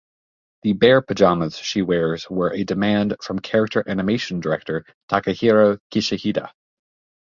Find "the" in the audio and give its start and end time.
0.63-0.73